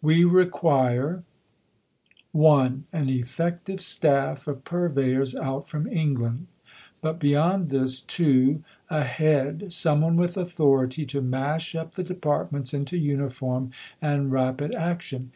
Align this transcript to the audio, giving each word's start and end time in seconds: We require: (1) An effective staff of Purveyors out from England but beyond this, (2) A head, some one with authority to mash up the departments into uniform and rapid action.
We 0.00 0.22
require: 0.22 1.24
(1) 2.30 2.84
An 2.92 3.08
effective 3.08 3.80
staff 3.80 4.46
of 4.46 4.62
Purveyors 4.62 5.34
out 5.34 5.66
from 5.68 5.88
England 5.88 6.46
but 7.00 7.18
beyond 7.18 7.70
this, 7.70 8.00
(2) 8.00 8.62
A 8.90 9.02
head, 9.02 9.72
some 9.72 10.02
one 10.02 10.14
with 10.16 10.36
authority 10.36 11.04
to 11.06 11.20
mash 11.20 11.74
up 11.74 11.94
the 11.96 12.04
departments 12.04 12.72
into 12.72 12.96
uniform 12.96 13.72
and 14.00 14.30
rapid 14.30 14.72
action. 14.72 15.30